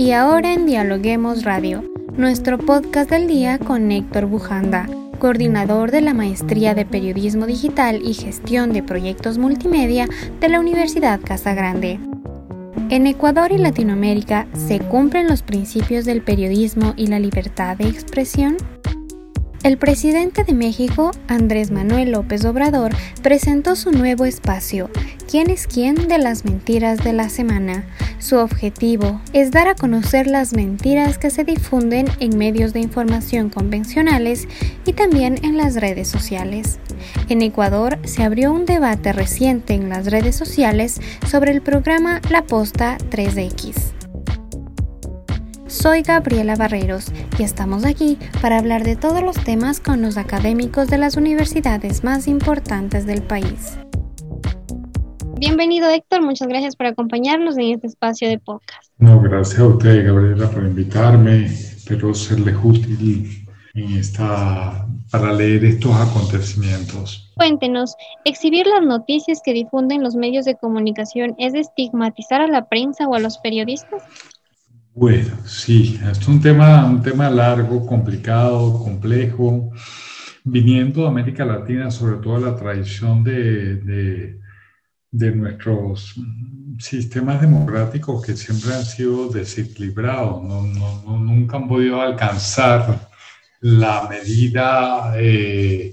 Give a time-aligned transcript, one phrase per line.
[0.00, 1.84] Y ahora en Dialoguemos Radio,
[2.16, 4.88] nuestro podcast del día con Héctor Bujanda,
[5.18, 10.08] coordinador de la Maestría de Periodismo Digital y Gestión de Proyectos Multimedia
[10.40, 12.00] de la Universidad Casa Grande.
[12.88, 18.56] En Ecuador y Latinoamérica se cumplen los principios del periodismo y la libertad de expresión.
[19.62, 22.92] El presidente de México, Andrés Manuel López Obrador,
[23.22, 24.88] presentó su nuevo espacio,
[25.30, 27.84] ¿Quién es quién de las mentiras de la semana?
[28.20, 33.48] Su objetivo es dar a conocer las mentiras que se difunden en medios de información
[33.48, 34.46] convencionales
[34.84, 36.78] y también en las redes sociales.
[37.30, 42.42] En Ecuador se abrió un debate reciente en las redes sociales sobre el programa La
[42.42, 43.74] Posta 3X.
[45.66, 47.06] Soy Gabriela Barreros
[47.38, 52.04] y estamos aquí para hablar de todos los temas con los académicos de las universidades
[52.04, 53.78] más importantes del país.
[55.40, 58.92] Bienvenido Héctor, muchas gracias por acompañarnos en este espacio de podcast.
[58.98, 65.96] No, gracias a usted Gabriela por invitarme, espero serles útil en esta, para leer estos
[65.96, 67.32] acontecimientos.
[67.36, 73.08] Cuéntenos, ¿exhibir las noticias que difunden los medios de comunicación es estigmatizar a la prensa
[73.08, 74.02] o a los periodistas?
[74.92, 79.70] Bueno, sí, es un tema, un tema largo, complicado, complejo,
[80.44, 84.39] viniendo de América Latina, sobre todo la tradición de, de,
[85.10, 86.14] de nuestros
[86.78, 93.10] sistemas democráticos que siempre han sido desequilibrados, no, no, nunca han podido alcanzar
[93.60, 95.92] la medida eh,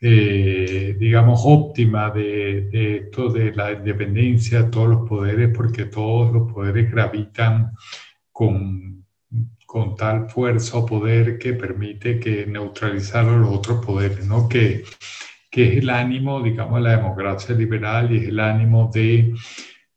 [0.00, 6.32] eh, digamos, óptima de, de, esto de la independencia de todos los poderes, porque todos
[6.32, 7.72] los poderes gravitan
[8.30, 9.04] con,
[9.66, 14.48] con tal fuerza o poder que permite que neutralizar a los otros poderes, ¿no?
[14.48, 14.84] Que,
[15.50, 19.34] que es el ánimo, digamos, de la democracia liberal y es el ánimo de,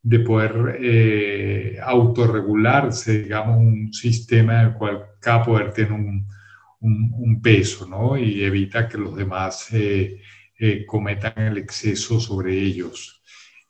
[0.04, 6.28] de poder eh, autorregularse, digamos, un sistema en el cual cada poder tiene un,
[6.82, 8.18] un, peso, ¿no?
[8.18, 10.22] Y evita que los demás eh,
[10.60, 13.22] eh, cometan el exceso sobre ellos.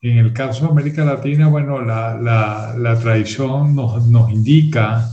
[0.01, 5.07] En el caso de América Latina, bueno, la, la, la tradición nos, nos, indica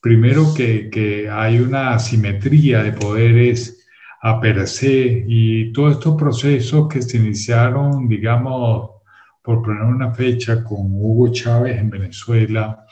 [0.00, 3.79] primero que, que, hay una asimetría de poderes
[4.22, 8.90] a per se y todos estos procesos que se iniciaron, digamos,
[9.42, 12.84] por poner una fecha con Hugo Chávez en Venezuela,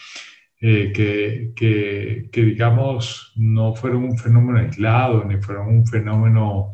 [0.60, 6.72] eh, que, que, que, digamos, no fueron un fenómeno aislado, ni fueron un fenómeno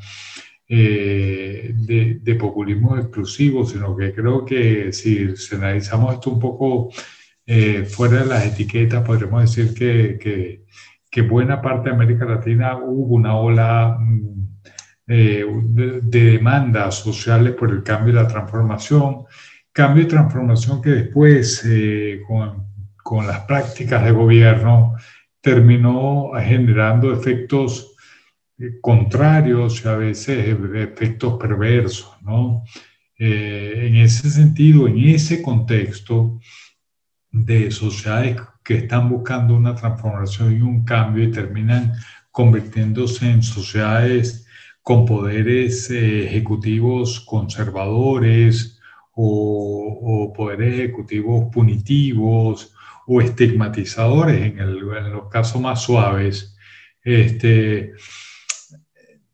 [0.68, 6.90] eh, de, de, populismo exclusivo, sino que creo que si, analizamos esto un poco
[7.46, 10.64] eh, fuera de las etiquetas, podríamos decir que, que,
[11.10, 13.98] que, buena parte de América Latina hubo una ola
[15.06, 19.24] mm, de, de demandas sociales por el cambio y la transformación,
[19.72, 21.66] cambio y transformación que después,
[22.26, 24.96] con con las prácticas de gobierno
[25.42, 27.94] terminó generando efectos
[28.58, 32.64] eh, contrarios y a veces efectos perversos, ¿no?
[33.16, 36.40] Eh, en ese sentido, en ese contexto
[37.30, 41.92] de sociedades que están buscando una transformación y un cambio y terminan
[42.30, 44.43] convirtiéndose en sociedades
[44.84, 48.78] con poderes eh, ejecutivos conservadores
[49.14, 52.74] o, poderes ejecutivos punitivos
[53.06, 54.80] o estigmatizadores en,
[55.12, 56.56] los casos más suaves,
[57.02, 57.94] este,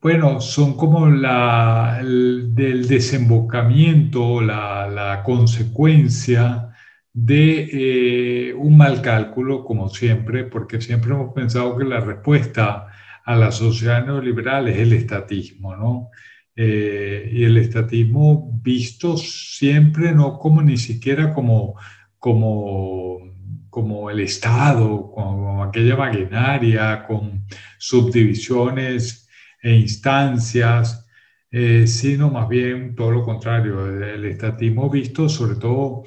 [0.01, 6.71] bueno, son como la, el, del desembocamiento, la, la consecuencia
[7.13, 12.90] de eh, un mal cálculo, como siempre, porque siempre hemos pensado que la respuesta
[13.25, 16.11] a la sociedad neoliberal es el estatismo, ¿no?
[16.57, 21.77] Eh, y el estatismo visto siempre no como ni siquiera como,
[22.19, 23.31] como
[23.71, 27.45] como el Estado, como aquella maquinaria, con
[27.79, 29.29] subdivisiones
[29.63, 31.07] e instancias,
[31.51, 36.03] eh, sino más bien todo lo contrario, el estatismo visto sobre todo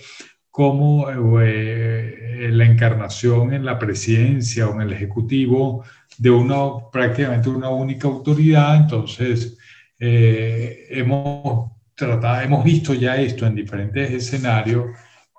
[0.50, 1.10] como
[1.42, 5.84] eh, la encarnación en la presidencia o en el ejecutivo
[6.18, 9.58] de una prácticamente una única autoridad, entonces
[10.00, 14.86] eh, hemos tratado, hemos visto ya esto en diferentes escenarios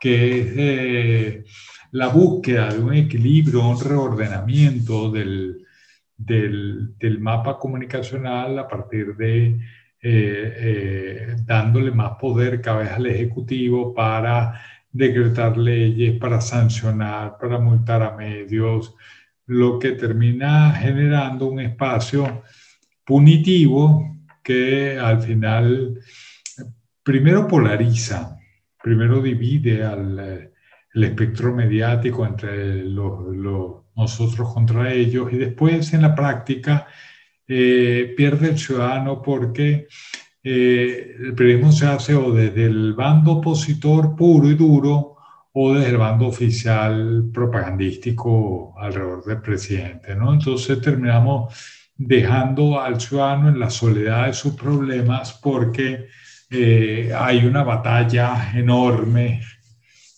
[0.01, 1.45] que es
[1.93, 5.65] la búsqueda de un equilibrio, un reordenamiento del,
[6.17, 9.59] del, mapa comunicacional a partir de eh,
[10.03, 14.61] eh, dándole más poder cada vez al Ejecutivo para
[14.95, 18.95] decretar leyes, para sancionar, para multar a medios,
[19.47, 22.45] lo que termina generando un espacio
[23.05, 25.99] punitivo que al final
[27.03, 28.39] primero polariza,
[28.83, 30.55] primero divide al
[30.95, 36.87] el espectro mediático entre nosotros contra ellos y después en la práctica
[37.47, 39.89] eh, pierde el ciudadano porque
[40.45, 45.17] eh, el periodismo se hace o desde el bando opositor puro y duro
[45.53, 50.35] o desde el bando oficial propagandístico alrededor del presidente, ¿no?
[50.35, 51.55] Entonces terminamos
[51.97, 56.09] dejando al ciudadano en la soledad de sus problemas porque
[56.51, 59.41] eh, hay una batalla enorme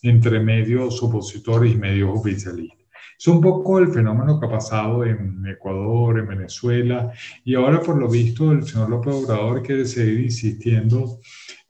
[0.02, 2.75] entre medios opositores y medios oficialistas.
[3.18, 7.12] Es un poco el fenómeno que ha pasado en Ecuador, en Venezuela,
[7.44, 11.20] y ahora por lo visto el señor López Obrador quiere seguir insistiendo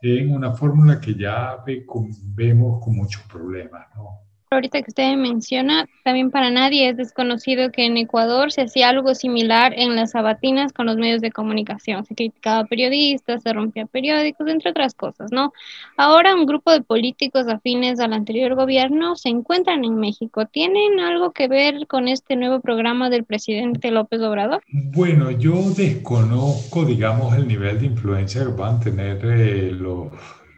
[0.02, 1.58] en una fórmula que ya
[2.34, 4.25] vemos con muchos problemas, ¿no?
[4.50, 9.14] Ahorita que usted menciona, también para nadie es desconocido que en Ecuador se hacía algo
[9.14, 12.04] similar en las sabatinas con los medios de comunicación.
[12.04, 15.52] Se criticaba a periodistas, se rompía periódicos, entre otras cosas, ¿no?
[15.96, 20.46] Ahora un grupo de políticos afines al anterior gobierno se encuentran en México.
[20.46, 24.62] ¿Tienen algo que ver con este nuevo programa del presidente López Obrador?
[24.68, 30.08] Bueno, yo desconozco, digamos, el nivel de influencia que van a tener eh, los,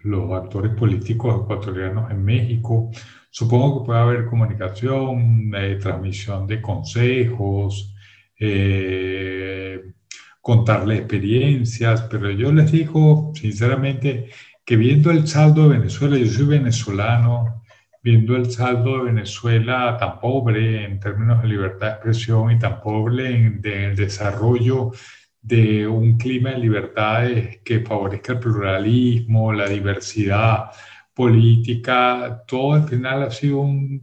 [0.02, 2.90] los actores políticos ecuatorianos en México
[3.30, 7.94] Supongo que puede haber comunicación, eh, transmisión de consejos,
[8.38, 9.92] eh,
[10.40, 14.30] contarle experiencias, pero yo les digo sinceramente
[14.64, 17.64] que viendo el saldo de Venezuela, yo soy venezolano,
[18.02, 22.80] viendo el saldo de Venezuela tan pobre en términos de libertad de expresión y tan
[22.80, 24.92] pobre en, el desarrollo
[25.40, 30.70] de un clima de libertades que favorezca el pluralismo, la diversidad,
[31.18, 34.00] política, todo al final ha sido un,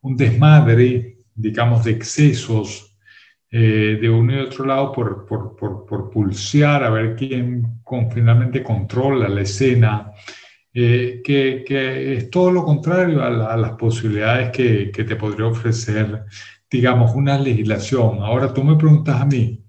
[0.00, 2.96] un desmadre, digamos, de excesos
[3.50, 8.10] eh, de uno y otro lado por, por, por, por, pulsear a ver quién con,
[8.10, 10.12] finalmente controla la escena,
[10.72, 15.46] eh, que, que, es todo lo contrario a, a las posibilidades que, que, te podría
[15.46, 16.24] ofrecer,
[16.70, 18.22] digamos, una legislación.
[18.22, 19.62] Ahora tú me preguntas a mí,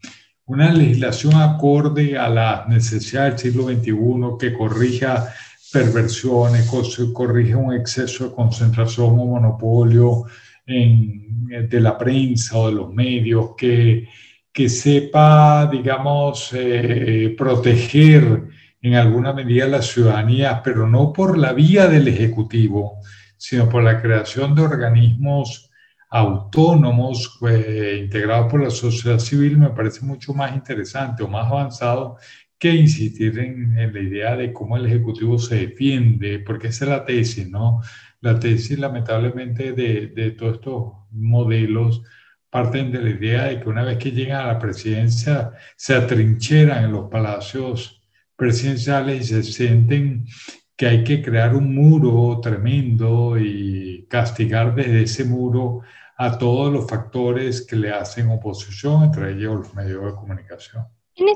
[0.46, 5.34] una legislación acorde a las necesidades del siglo XXI que corrija
[5.76, 6.72] perversiones,
[7.14, 10.24] corrige un exceso de concentración o monopolio
[10.66, 14.08] en, de la prensa o de los medios, que,
[14.54, 18.44] que sepa, digamos, eh, proteger
[18.82, 23.00] en alguna medida la ciudadanía, pero no por la vía del Ejecutivo,
[23.36, 25.70] sino por la creación de organismos
[26.10, 32.18] autónomos eh, integrados por la sociedad civil, me parece mucho más interesante o más avanzado
[32.58, 37.06] que insistir en, la idea de cómo el Ejecutivo se defiende, porque esa es la
[37.06, 37.82] tesis, ¿no?
[38.22, 42.02] La tesis, lamentablemente, de, de todos estos modelos
[42.50, 46.86] parten de la idea de que una vez que llegan a la presidencia, se atrincheran
[46.86, 48.02] en los palacios
[48.36, 50.26] presidenciales y se sienten
[50.76, 55.82] que hay que crear un muro tremendo y castigar desde ese muro
[56.18, 60.86] a todos los factores que le hacen oposición, entre ellos los medios de comunicación.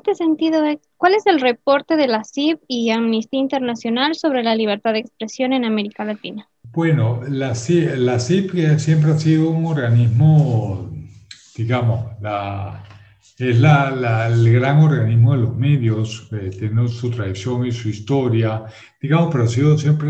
[0.09, 0.63] Este sentido,
[0.97, 5.53] ¿cuál es el reporte de la CIP y Amnistía Internacional sobre la libertad de expresión
[5.53, 6.50] en América Latina?
[6.63, 7.53] Bueno, la,
[7.95, 10.89] la CIP siempre ha sido un organismo,
[11.56, 12.07] digamos,
[13.38, 18.63] es la, el gran organismo de los medios, eh, tiene su tradición y su historia,
[19.00, 20.09] digamos, pero ha sido siempre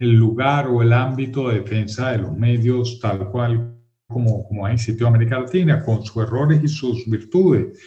[0.00, 3.79] el lugar o el ámbito de defensa de los medios tal cual
[4.10, 7.78] como, como ha existido América Latina, con sus errores y sus virtudes.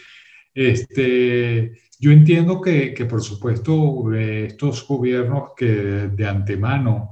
[0.52, 7.10] Este, yo entiendo que, que por supuesto, estos gobiernos que de antemano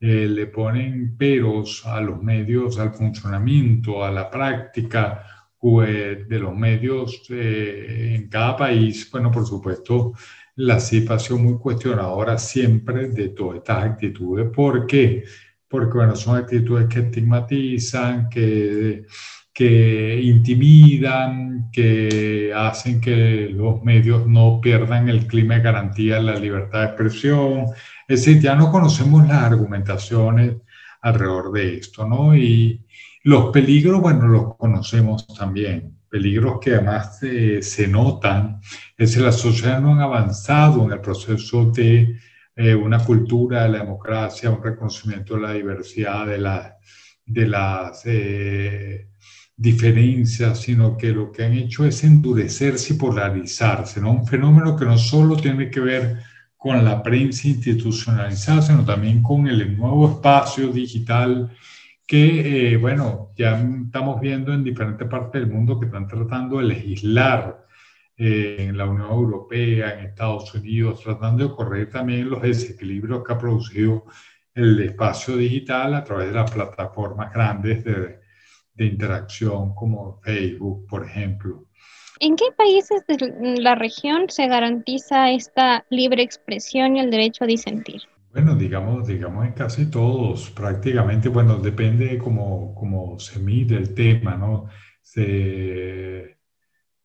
[0.00, 5.26] eh, le ponen peros a los medios, al funcionamiento, a la práctica
[5.62, 10.14] de los medios eh, en cada país, bueno, por supuesto,
[10.56, 14.48] la situación muy cuestionadora siempre de todas estas actitudes.
[14.54, 15.24] ¿Por qué?
[15.70, 19.04] Porque bueno, son actitudes que estigmatizan, que,
[19.54, 26.34] que intimidan, que hacen que los medios no pierdan el clima de garantía de la
[26.34, 27.66] libertad de expresión.
[28.08, 30.56] Es decir, ya no conocemos las argumentaciones
[31.02, 32.34] alrededor de esto, ¿no?
[32.36, 32.84] Y
[33.22, 35.96] los peligros, bueno, los conocemos también.
[36.08, 38.60] Peligros que además eh, se notan,
[38.98, 42.16] es que la sociedad no han avanzado en el proceso de
[42.60, 46.38] eh, una cultura de la democracia, un reconocimiento de la diversidad, de,
[47.24, 49.08] de las eh,
[49.56, 54.10] diferencias, sino que lo que han hecho es endurecerse y polarizarse, ¿no?
[54.12, 56.18] Un fenómeno que no solo tiene que ver
[56.56, 61.50] con la prensa institucionalizada, sino también con el nuevo espacio digital
[62.06, 66.64] que, eh, bueno, ya estamos viendo en diferentes partes del mundo que están tratando de
[66.64, 67.64] legislar
[68.22, 73.38] en la Unión Europea, en Estados Unidos, tratando de corregir también los desequilibrios que ha
[73.38, 74.04] producido
[74.54, 78.20] el espacio digital a través de las plataformas grandes de,
[78.74, 81.64] de interacción como Facebook, por ejemplo.
[82.18, 87.46] ¿En qué países de la región se garantiza esta libre expresión y el derecho a
[87.46, 88.02] disentir?
[88.32, 94.36] Bueno, digamos, digamos en casi todos, prácticamente, bueno, depende cómo, cómo se mide el tema,
[94.36, 94.66] ¿no?
[95.00, 96.39] Se,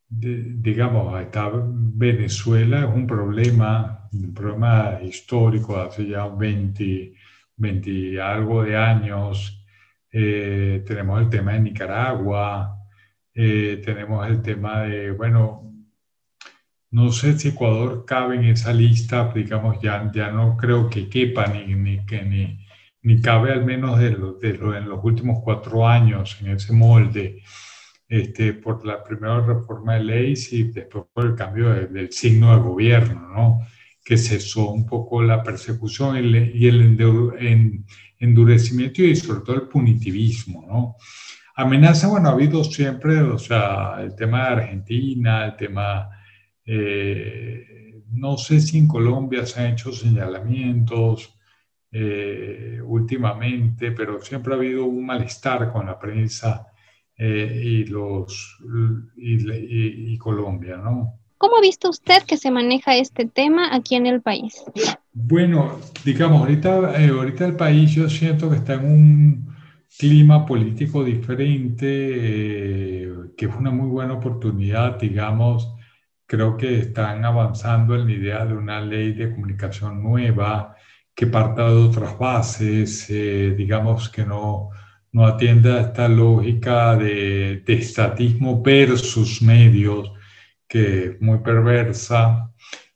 [0.08, 7.14] digamos, está Venezuela es un problema, un problema histórico hace ya 20,
[7.56, 9.64] 20 algo de años.
[10.12, 12.78] Eh, tenemos el tema de Nicaragua,
[13.34, 15.62] eh, tenemos el tema de, bueno,
[16.90, 21.46] no sé si Ecuador cabe en esa lista, digamos, ya, ya no creo que quepa
[21.48, 22.66] ni, ni, ni,
[23.02, 27.42] ni cabe al menos de, de en los últimos cuatro años en ese molde
[28.08, 32.62] este, por la primera reforma de ley y después por el cambio del signo de
[32.62, 33.60] gobierno, ¿no?
[34.04, 37.76] que cesó un poco la persecución y el,
[38.18, 40.64] endurecimiento y sobre todo el punitivismo.
[40.68, 40.96] ¿no?
[41.56, 46.08] Amenaza, bueno, ha habido siempre, o sea, el tema de Argentina, el tema,
[46.64, 51.36] eh, no sé si en Colombia se han hecho señalamientos
[51.90, 56.68] eh, últimamente, pero siempre ha habido un malestar con la prensa
[57.18, 58.58] eh, y, los,
[59.16, 61.18] y, Colombia, ¿no?
[61.38, 64.64] ¿Cómo ha visto usted que se maneja este tema aquí en el país?
[65.14, 69.56] Bueno, digamos, ahorita, eh, ahorita el país yo siento que está en un
[69.98, 75.74] clima político diferente, eh, que es una muy buena oportunidad, digamos,
[76.26, 80.74] creo que están avanzando en la idea de una ley de comunicación nueva
[81.14, 84.70] que parta de otras bases, digamos que no,
[85.16, 90.12] no atiende a esta lógica de, estatismo versus medios,
[90.68, 92.52] que es muy perversa,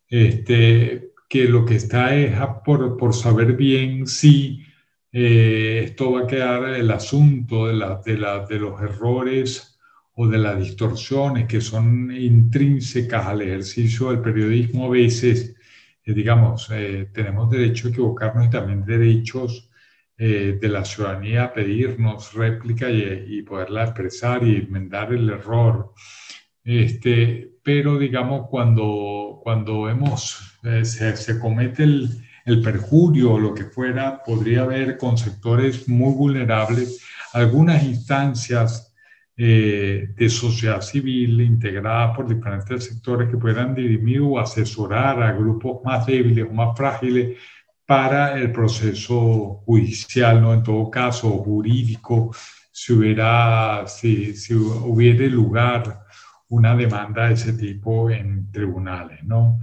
[0.06, 4.62] este, que lo que está es por, por saber bien si
[5.10, 9.78] eh, esto va a quedar el asunto de, la, de, la, de los errores
[10.12, 14.84] o de las distorsiones que son intrínsecas al ejercicio del periodismo.
[14.84, 15.56] A veces,
[16.04, 19.69] eh, digamos, eh, tenemos derecho a equivocarnos y también derechos
[20.22, 25.94] eh, de la ciudadanía pedirnos réplica y, poderla expresar y enmendar el error.
[26.62, 32.10] Este, pero digamos, cuando, cuando hemos, eh, se, comete el,
[32.44, 38.94] el perjurio o lo que fuera, podría haber con sectores muy vulnerables algunas instancias
[39.42, 45.80] eh, de sociedad civil integradas por diferentes sectores que puedan dirimir o asesorar a grupos
[45.82, 47.38] más débiles o más frágiles
[47.90, 50.54] para el proceso judicial, ¿no?
[50.54, 52.32] En todo caso, jurídico,
[52.70, 56.04] si hubiera, si, si hubiera lugar
[56.50, 59.58] una demanda de ese tipo en tribunales, ¿no?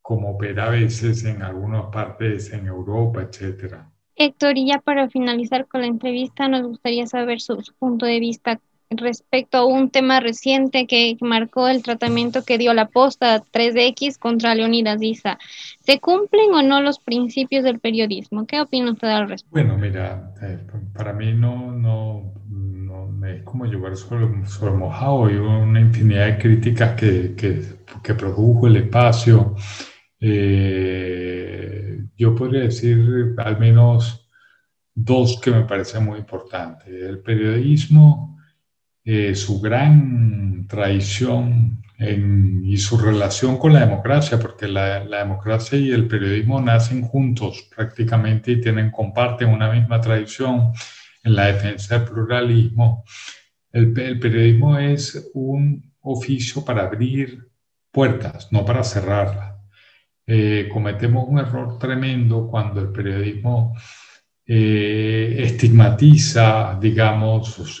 [0.00, 3.90] Como opera a veces en algunas partes en Europa, etcétera.
[4.16, 8.58] Héctor, y ya para finalizar con la entrevista, nos gustaría saber su punto de vista
[8.90, 14.54] respecto a un tema reciente que marcó el tratamiento que dio la posta 3X contra
[14.54, 15.38] Leonidas Issa.
[15.80, 18.46] ¿Se cumplen o no los principios del periodismo?
[18.46, 19.52] ¿Qué opina usted al respecto?
[19.52, 20.58] Bueno, mira, eh,
[20.94, 25.26] para mí no, no, no, es como llevar sobre, sobre mojado.
[25.26, 27.62] Hay una infinidad de críticas que, que,
[28.02, 29.54] que produjo el espacio.
[30.20, 34.28] Eh, yo podría decir al menos
[34.94, 36.88] dos que me parecen muy importantes.
[36.88, 38.37] El periodismo
[39.10, 46.06] eh, su gran traición y su relación con la democracia, porque la, democracia y el
[46.06, 50.72] periodismo nacen juntos prácticamente y tienen, comparten una misma tradición
[51.24, 53.02] en la defensa del pluralismo.
[53.72, 57.48] El, periodismo es un oficio para abrir
[57.90, 59.54] puertas, no para cerrarlas.
[60.26, 63.74] Eh, cometemos un error tremendo cuando el periodismo
[64.44, 67.80] eh, estigmatiza, digamos,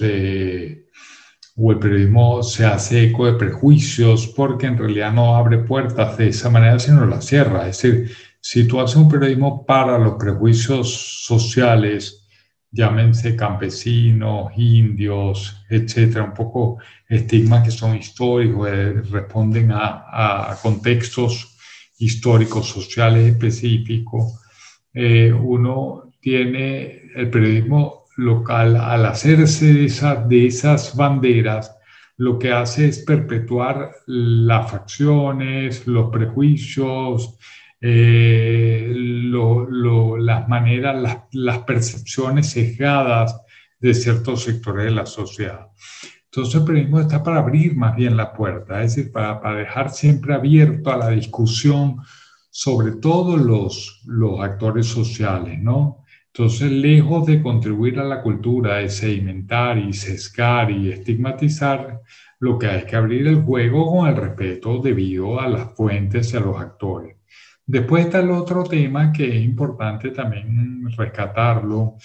[1.60, 6.28] o el periodismo se hace eco de prejuicios porque en realidad no abre puertas de
[6.28, 7.68] esa manera, sino las cierra.
[7.68, 12.28] Es decir, si tú haces un periodismo para los prejuicios sociales,
[12.70, 21.56] llámense campesinos, indios, etcétera, un poco estigmas que son históricos, eh, responden a, contextos
[21.98, 24.38] históricos, sociales específicos,
[24.94, 31.76] eh, uno tiene el periodismo local, al hacerse de, esas banderas,
[32.16, 37.38] lo que hace es perpetuar las facciones, los prejuicios,
[37.80, 43.40] eh, las maneras, las, las, percepciones sesgadas
[43.78, 45.68] de ciertos sectores de la sociedad.
[46.24, 49.90] Entonces el periodismo está para abrir más bien la puerta, es decir, para, para dejar
[49.90, 51.98] siempre abierto a la discusión
[52.50, 56.04] sobre todos los, los actores sociales, ¿no?
[56.38, 62.00] Entonces, lejos de contribuir a la cultura, de sedimentar y sesgar y estigmatizar,
[62.38, 66.36] lo que hay que abrir el juego con el respeto debido a las fuentes y
[66.36, 67.16] a los actores.
[67.66, 71.96] Después está el otro tema que es importante también rescatarlo,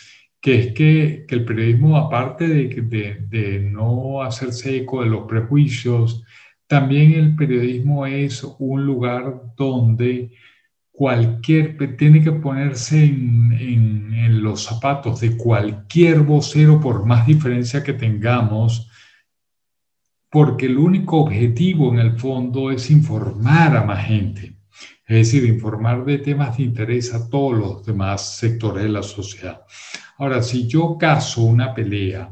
[0.42, 5.28] que es que, que el periodismo, aparte de, de, de, no hacerse eco de los
[5.28, 6.24] prejuicios,
[6.66, 10.32] también el periodismo es un lugar donde
[10.94, 17.84] cualquier, tiene que ponerse en, en, en los zapatos de cualquier vocero, por más diferencia
[17.84, 18.90] que tengamos,
[20.30, 24.56] porque el único objetivo en el fondo es informar a más gente,
[25.08, 29.62] es decir, informar de temas de interés a todos los demás sectores de la sociedad.
[30.20, 32.32] Ahora, si yo caso una pelea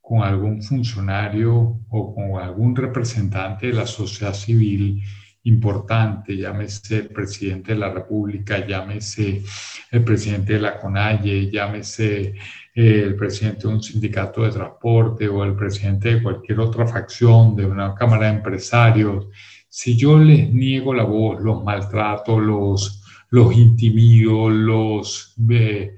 [0.00, 5.02] con algún funcionario o con algún representante de la sociedad civil
[5.46, 9.42] importante, llámese el presidente de la República, llámese
[9.90, 12.34] el presidente de la CONAIE, llámese
[12.74, 17.64] el presidente de un sindicato de transporte o el presidente de cualquier otra facción de
[17.64, 19.26] una cámara de empresarios,
[19.68, 25.96] si yo les niego la voz, los maltrato, los, los intimido, los eh,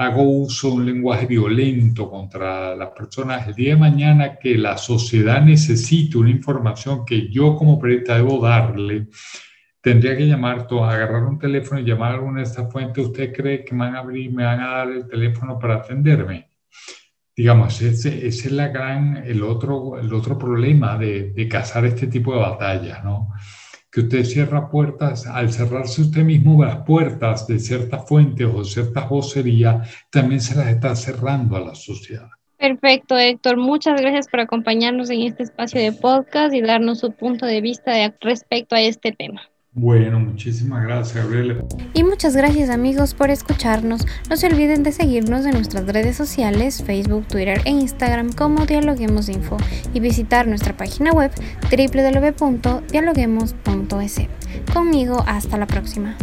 [0.00, 4.78] hago uso de un lenguaje violento contra las personas, el día de mañana que la
[4.78, 9.08] sociedad necesite una información que yo como periodista debo darle,
[9.82, 13.62] tendría que llamar, agarrar un teléfono y llamar a alguna de estas fuentes, ¿usted cree
[13.62, 16.48] que me van a abrir, me van a dar el teléfono para atenderme?
[17.36, 22.06] Digamos, ese, ese es la gran, el otro, el otro problema de, de cazar este
[22.06, 23.34] tipo de batallas, ¿no?
[23.90, 29.08] Que usted cierra puertas, al cerrarse usted mismo las puertas de ciertas fuentes o ciertas
[29.08, 32.28] vocerías, también se las está cerrando a la sociedad.
[32.56, 33.56] Perfecto, Héctor.
[33.56, 37.92] Muchas gracias por acompañarnos en este espacio de podcast y darnos su punto de vista
[37.92, 39.49] de, respecto a este tema.
[39.72, 41.64] Bueno, muchísimas gracias, Gabriela.
[41.94, 44.04] Y muchas gracias amigos por escucharnos.
[44.28, 49.28] No se olviden de seguirnos en nuestras redes sociales, Facebook, Twitter e Instagram como Dialoguemos
[49.28, 49.58] Info
[49.94, 51.30] y visitar nuestra página web
[51.70, 54.20] www.dialoguemos.es.
[54.72, 56.16] Conmigo, hasta la próxima.